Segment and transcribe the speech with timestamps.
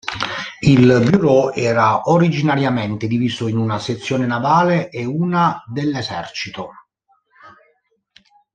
[0.61, 6.71] Il Bureau era originariamente diviso in una sezione navale e una dell'esercito.